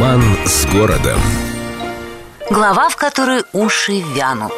[0.00, 1.20] Роман с городом.
[2.48, 4.54] Глава, в которой уши вянут.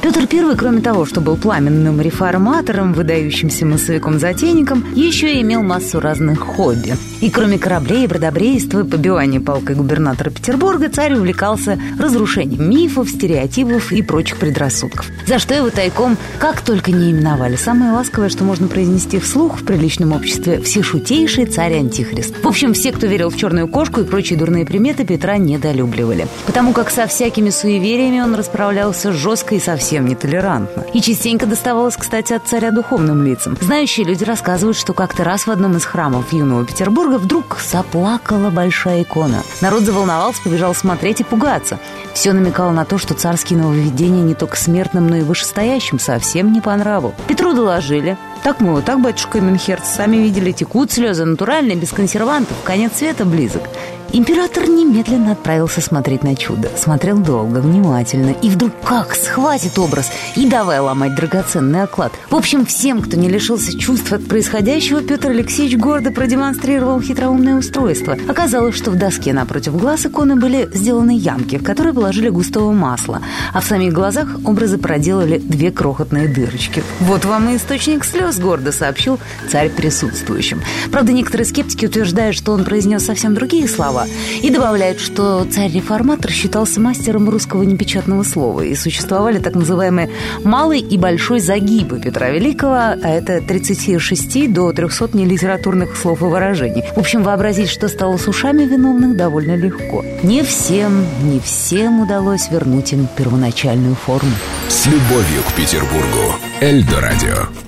[0.00, 6.38] Петр I, кроме того, что был пламенным реформатором, выдающимся массовиком-затейником, еще и имел массу разных
[6.38, 6.96] хобби.
[7.20, 14.02] И кроме кораблей, бродобрейства и побивания палкой губернатора Петербурга, царь увлекался разрушением мифов, стереотипов и
[14.02, 15.08] прочих предрассудков.
[15.26, 17.56] За что его тайком как только не именовали.
[17.56, 22.44] Самое ласковое, что можно произнести вслух в приличном обществе– всешутейший царь-антихрист.
[22.44, 26.28] В общем, все, кто верил в черную кошку и прочие дурные приметы, Петра недолюбливали.
[26.46, 30.84] Потому как со всякими суевериями он расправлялся жестко и совсем совсем нетолерантно.
[30.92, 33.56] И частенько доставалось, кстати, от царя духовным лицам.
[33.60, 39.02] Знающие люди рассказывают, что как-то раз в одном из храмов юного Петербурга вдруг заплакала большая
[39.02, 39.44] икона.
[39.60, 41.78] Народ заволновался, побежал смотреть и пугаться.
[42.12, 46.60] Все намекало на то, что царские нововведения не только смертным, но и вышестоящим совсем не
[46.60, 47.14] по нраву.
[47.28, 48.18] Петру доложили.
[48.42, 53.62] Так, мол, так, батюшка Именхерц, сами видели, текут слезы натуральные, без консервантов, конец света близок.
[54.10, 56.70] Император немедленно отправился смотреть на чудо.
[56.76, 58.30] Смотрел долго, внимательно.
[58.30, 62.12] И вдруг как схватит образ и давай ломать драгоценный оклад.
[62.30, 68.16] В общем, всем, кто не лишился чувств от происходящего, Петр Алексеевич гордо продемонстрировал хитроумное устройство.
[68.28, 73.20] Оказалось, что в доске напротив глаз иконы были сделаны ямки, в которые положили густого масла,
[73.52, 76.82] а в самих глазах образы проделали две крохотные дырочки.
[77.00, 79.18] «Вот вам и источник слез»,— гордо сообщил
[79.50, 80.62] царь присутствующим.
[80.90, 84.06] Правда, некоторые скептики утверждают, что он произнес совсем другие слова, слова.
[84.42, 88.62] И добавляют, что царь-реформатор считался мастером русского непечатного слова.
[88.62, 90.10] И существовали так называемые
[90.44, 96.84] малый и большой загибы Петра Великого, а это 36 до 300 нелитературных слов и выражений.
[96.94, 100.04] В общем, вообразить, что стало с ушами виновных, довольно легко.
[100.22, 104.32] Не всем, не всем удалось вернуть им первоначальную форму.
[104.68, 106.34] С любовью к Петербургу.
[106.60, 107.67] Эльдо радио.